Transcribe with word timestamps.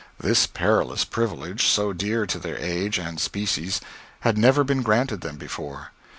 This 0.19 0.47
perilous 0.47 1.05
privilege, 1.05 1.67
so 1.67 1.93
dear 1.93 2.25
to 2.25 2.39
their 2.39 2.57
age 2.57 2.97
and 2.97 3.19
species, 3.19 3.79
had 4.21 4.35
never 4.35 4.63
been 4.63 4.81
granted 4.81 5.21
them 5.21 5.37
before. 5.37 5.91